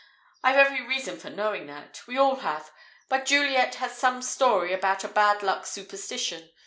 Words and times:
I've 0.43 0.55
every 0.57 0.81
reason 0.81 1.19
for 1.19 1.29
knowing 1.29 1.67
that. 1.67 2.01
We 2.07 2.17
all 2.17 2.37
have. 2.37 2.71
But 3.07 3.27
Juliet 3.27 3.75
had 3.75 3.91
some 3.91 4.23
story 4.23 4.73
about 4.73 5.03
a 5.03 5.07
'bad 5.07 5.43
luck' 5.43 5.67
superstition. 5.67 6.49